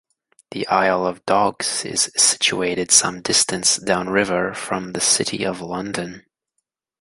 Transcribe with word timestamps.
The 0.49 0.65
Isle 0.67 1.05
of 1.05 1.23
Dogs 1.27 1.85
is 1.85 2.11
situated 2.17 2.89
some 2.89 3.21
distance 3.21 3.77
downriver 3.77 4.51
from 4.55 4.93
the 4.93 4.99
City 4.99 5.45
of 5.45 5.61
London. 5.61 6.25